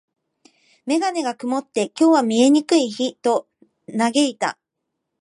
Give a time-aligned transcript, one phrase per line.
[0.87, 3.47] メガネが曇って、「今日は見えにくい日」と
[3.85, 4.57] 嘆いた。